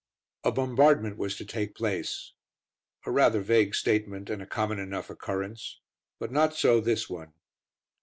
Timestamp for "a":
0.43-0.51, 3.05-3.11, 4.41-4.47